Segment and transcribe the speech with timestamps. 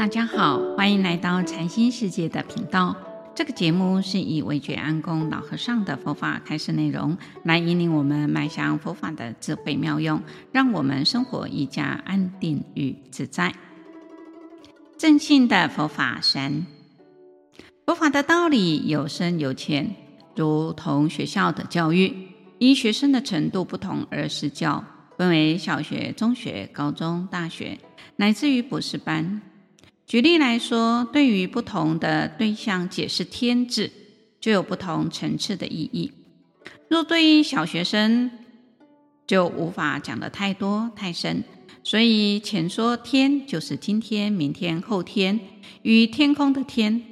[0.00, 2.96] 大家好，欢迎来到禅心世界的频道。
[3.34, 13.54] 这个节目是以惟觉安公老和尚的佛法开示内容，来引领我们迈向佛法的智慧妙用，让我们生活愈加安定与自在。
[14.96, 16.64] 正信的佛法三，
[17.84, 19.94] 佛法的道理有深有浅，
[20.34, 22.28] 如同学校的教育，
[22.58, 24.82] 依学生的程度不同而施教，
[25.18, 27.78] 分为小学、中学、高中、大学，
[28.16, 29.42] 乃至于博士班。
[30.10, 33.92] 举例来说，对于不同的对象解释天字，
[34.40, 36.10] 就有不同层次的意义。
[36.88, 38.28] 若对于小学生，
[39.28, 41.44] 就无法讲得太多太深，
[41.84, 45.38] 所以浅说天就是今天、明天、后天
[45.82, 47.04] 与天空的天。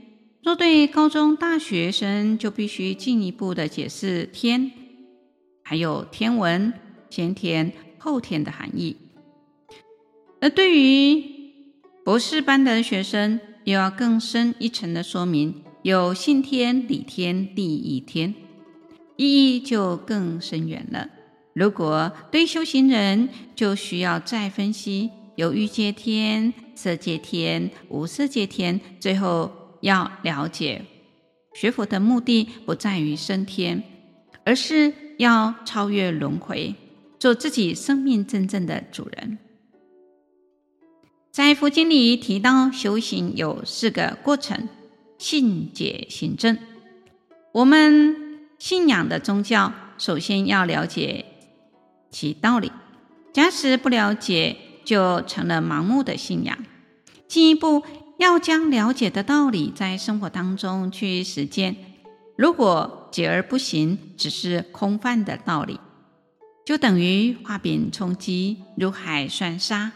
[0.42, 4.72] 若对高中大学生，就必须进一步的解释天，
[5.62, 6.72] 还有天文、
[7.10, 8.96] 先天、后天的含义。
[10.40, 11.37] 而对于
[12.08, 18.34] 博士班的学生又要更深一层的说明，有信天、理天、地义天，
[19.16, 21.10] 意义就更深远了。
[21.52, 30.86] 如果对修行人，就需要再分析有欲界天、色界天、无色界天，最后要了解
[31.52, 33.82] 学佛的目的不在于升天，
[34.44, 36.74] 而是要超越轮回，
[37.18, 39.36] 做自己生命真正的主人。
[41.30, 44.68] 在佛经里提到，修行有四个过程：
[45.18, 46.58] 信解行证。
[47.52, 51.24] 我们信仰的宗教，首先要了解
[52.10, 52.72] 其道理。
[53.32, 56.58] 假使不了解，就成了盲目的信仰。
[57.28, 57.84] 进一步
[58.18, 61.76] 要将了解的道理在生活当中去实践。
[62.36, 65.78] 如果解而不行，只是空泛的道理，
[66.64, 69.92] 就等于画饼充饥，如海算沙。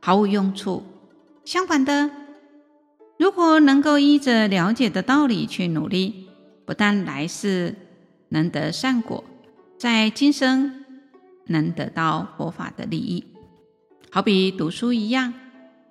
[0.00, 0.84] 毫无用处。
[1.44, 2.10] 相反的，
[3.18, 6.28] 如果能够依着了解的道理去努力，
[6.64, 7.74] 不但来世
[8.28, 9.24] 能得善果，
[9.78, 10.84] 在今生
[11.46, 13.24] 能得到佛法的利益。
[14.10, 15.34] 好比读书一样，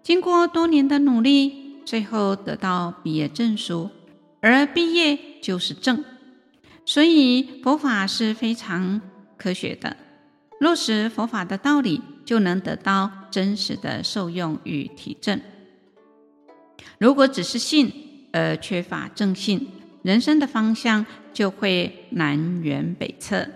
[0.04, 3.90] 经过多年的努力，最后得到毕业证书，
[4.42, 6.04] 而毕业就是证。
[6.86, 9.02] 所以佛法是非常
[9.38, 9.98] 科学的，
[10.60, 12.02] 落实佛法的道理。
[12.28, 15.40] 就能得到真实的受用与体证。
[16.98, 19.68] 如果只是信而缺乏正信，
[20.02, 23.48] 人生的方向就会南辕北辙，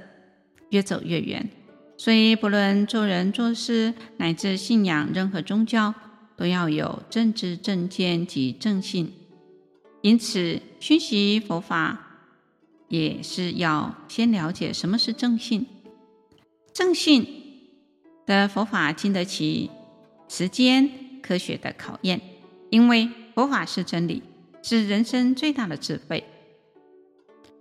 [0.70, 1.50] 越走越远。
[1.98, 5.92] 所以，不论做人做事，乃至信仰任何宗教，
[6.38, 9.12] 都要有正知正见及正信。
[10.04, 12.20] 因此，熏习佛法
[12.88, 15.66] 也是要先了解什么是正信。
[16.72, 17.41] 正信。
[18.32, 19.70] 的佛法经得起
[20.30, 20.90] 时间
[21.22, 22.22] 科学的考验，
[22.70, 24.24] 因为佛法是真理，
[24.64, 26.24] 是人生最大的智慧。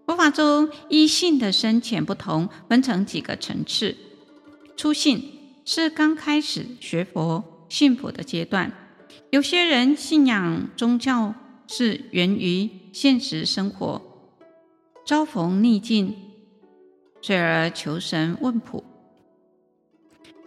[0.06, 3.97] 佛法中依信的深浅不同，分成几个层次。
[4.76, 8.72] 初信是刚开始学佛信佛的阶段，
[9.31, 11.34] 有些人信仰宗教
[11.66, 14.00] 是源于现实生活，
[15.04, 16.14] 遭逢逆境，
[17.20, 18.84] 遂而求神问卜。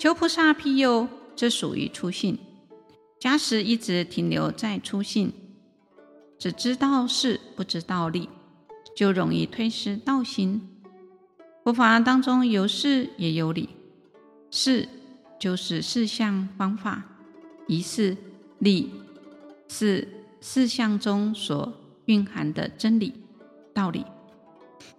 [0.03, 2.37] 求菩萨庇佑，这属于初信。
[3.21, 5.31] 假使一直停留在初信，
[6.37, 8.27] 只知道事不知道理，
[8.93, 10.67] 就容易退失道心。
[11.63, 13.69] 佛法当中有事也有理，
[14.51, 14.89] 事
[15.39, 17.05] 就是事项方法，
[17.67, 18.17] 仪式
[18.59, 18.91] 理
[19.69, 20.05] 是
[20.41, 21.71] 事项中所
[22.07, 23.13] 蕴含的真理
[23.73, 24.05] 道理。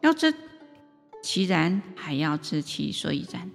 [0.01, 0.33] 要知
[1.23, 3.51] 其然，还要知其所以然。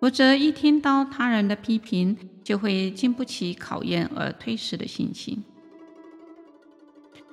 [0.00, 5.42] 否则，一听到他人的批评，就会经不起考验而退失的信心。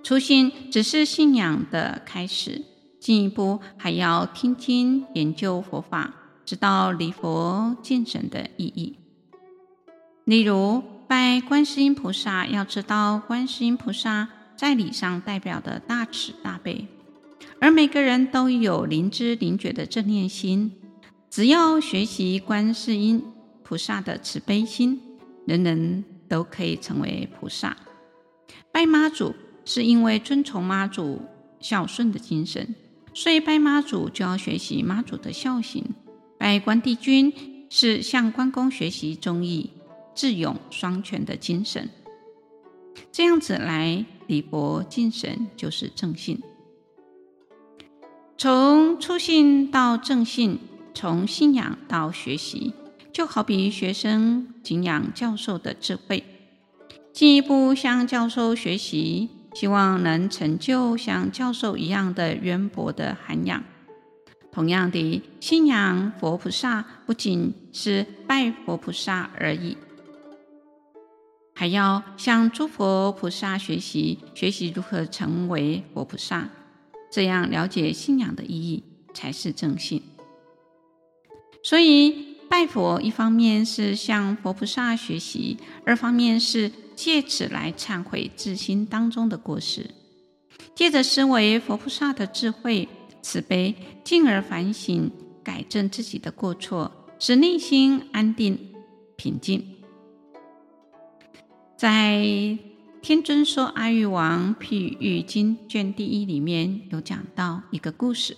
[0.03, 2.63] 初心只是信仰的开始，
[2.99, 8.97] 进一步还要听经研究佛法，知道礼佛敬神的意义。
[10.23, 16.87] 例如，拜观世音菩萨，要知道观世音菩萨在礼上代表的大慈大悲，
[17.61, 20.71] 而每个人都有灵知灵觉的正念心。
[21.29, 23.21] 只要学习观世音
[23.63, 25.01] 菩萨的慈悲心，
[25.45, 27.75] 人人都可以成为菩萨。
[28.71, 29.33] 拜妈祖
[29.65, 31.19] 是因为遵从妈祖
[31.59, 32.73] 孝顺的精神，
[33.13, 35.83] 所以拜妈祖就要学习妈祖的孝行。
[36.37, 37.33] 拜关帝君
[37.69, 39.71] 是向关公学习忠义、
[40.13, 41.89] 智勇双全的精神。
[43.11, 46.41] 这样子来礼佛敬神，就是正信。
[48.37, 50.59] 从初信到正信。
[50.95, 52.73] 从信仰到学习，
[53.11, 56.23] 就好比学生敬仰教授的智慧。
[57.11, 63.61] 进一步向教授学习，希望能成就像教授一样的渊博的涵养。
[64.51, 69.75] 同样的，信仰佛菩萨不仅是拜佛菩萨而已，
[71.53, 76.49] 还要向诸佛菩萨学习，学习如何成为佛菩萨，
[77.11, 78.83] 这样了解信仰的意义
[79.13, 80.01] 才是正信。
[81.65, 89.89] 所以，拜佛一方面是向佛菩萨学习，二方面是借此来忏悔自心当中的过失，
[90.75, 92.87] 借着思维佛菩萨的智慧。
[93.23, 93.73] 慈悲，
[94.03, 95.09] 进而反省、
[95.43, 98.59] 改正自己的过错，使内心安定
[99.15, 99.65] 平静。
[101.75, 102.19] 在
[103.01, 108.37] 《天尊说阿育王譬喻经》卷第一里面有讲到一个故事：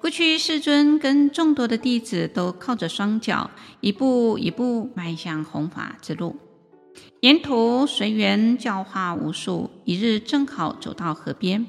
[0.00, 3.50] 过去世尊跟众多的弟子都靠着双脚，
[3.80, 6.36] 一步一步迈向弘法之路，
[7.20, 9.70] 沿途随缘教化无数。
[9.84, 11.66] 一日正好走到河边。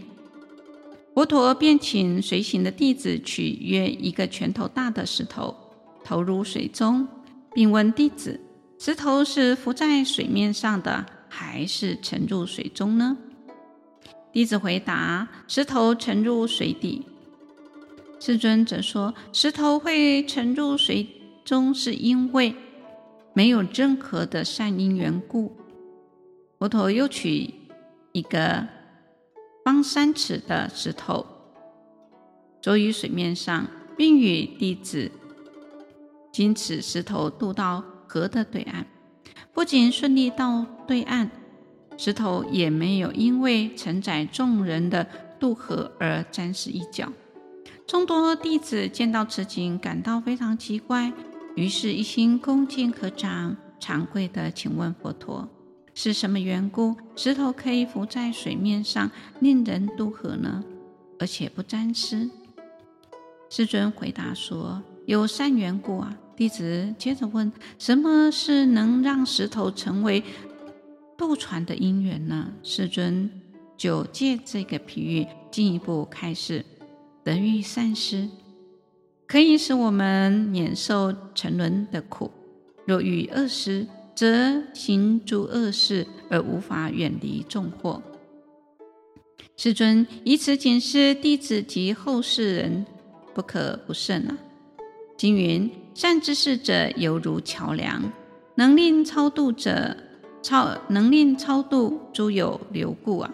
[1.14, 5.56] 佛陀便请随行的弟子取约一个拳头大的石头，
[6.04, 7.08] 投入水中，
[7.54, 8.42] 并问弟子
[8.78, 13.18] ：“石头是浮在水面上的，还是沉入水中呢？”
[14.34, 17.06] 弟子回答：“石头沉入水底。”
[18.20, 21.08] 世尊则说：“石头会沉入水
[21.44, 22.56] 中，是因为
[23.34, 25.56] 没有任何的善因缘故。”
[26.60, 27.54] 佛陀又取
[28.12, 28.68] 一个。
[29.66, 31.26] 方三尺的石头，
[32.62, 33.66] 着于水面上，
[33.98, 35.10] 并与弟子
[36.32, 38.86] 经此石头渡到河的对岸。
[39.56, 41.32] 不仅顺利到对岸，
[41.98, 45.08] 石头也没有因为承载众人的
[45.40, 47.12] 渡河而沾湿一角。
[47.88, 51.14] 众多弟子见到此景，感到非常奇怪，
[51.56, 55.48] 于是一心恭敬合掌，长跪地请问佛陀。
[55.94, 60.64] 是什么缘故，石头可以浮在水面上，令人渡河呢？
[61.20, 62.30] 而且不沾湿？
[63.50, 67.50] 世尊回答说：“有善缘故啊。”弟子接着问
[67.80, 70.24] ：“什么是能让石头成为
[71.16, 73.30] 渡船的因缘呢？”世尊
[73.78, 76.66] 就借这个譬喻进一步开示：
[77.26, 78.30] 人遇善师，
[79.26, 82.30] 可以使我们免受沉沦的苦；
[82.86, 88.00] 若遇恶师，则行诸恶事而无法远离众祸。
[89.58, 92.86] 世尊以此警示弟子及后世人，
[93.34, 94.38] 不可不慎啊！
[95.18, 98.04] 经云：善知识者犹如桥梁，
[98.54, 99.98] 能令超度者
[100.44, 103.34] 超能令超度诸有流故啊！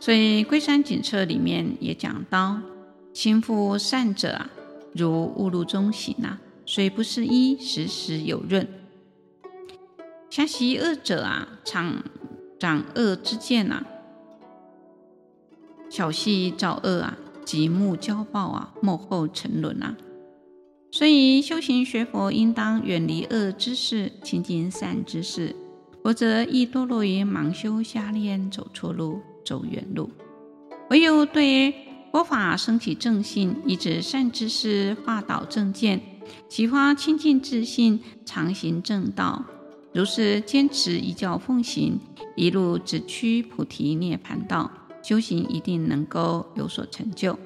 [0.00, 2.58] 所以《龟山警策》里面也讲到：
[3.12, 4.50] 亲附善者啊，
[4.94, 8.66] 如雾露中行啊，虽不是衣，时时有润。
[10.30, 12.02] 遐习恶者啊，常
[12.58, 13.84] 长恶之见啊，
[15.90, 19.96] 巧系造恶啊，极目骄暴啊，幕后沉沦啊。
[20.90, 25.54] 所以修行学佛，应当远离恶之事，亲近善之事，
[26.02, 30.10] 否则易堕落于盲修瞎练，走错路，走远路。
[30.90, 31.72] 唯有对
[32.12, 36.00] 佛法生起正信，依止善知识，化导正见，
[36.48, 39.44] 启发清净自信，常行正道。
[39.92, 41.98] 如是坚持依教奉行，
[42.36, 44.70] 一路直趋菩提涅槃道，
[45.02, 47.38] 修行一定能够有所成就。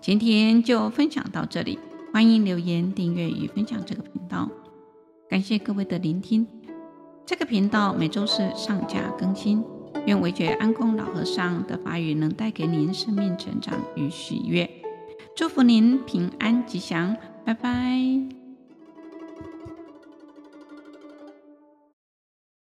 [0.00, 1.78] 今天就分享到这里，
[2.12, 4.50] 欢迎留言、订阅与分享这个频道。
[5.28, 6.46] 感谢各位的聆听。
[7.24, 9.64] 这个频道每周四上架更新。
[10.06, 14.68] 愿惟觉安公老和尚的法语能带给您生命成长与喜悦。
[15.34, 18.41] 祝福您平安吉祥，拜拜。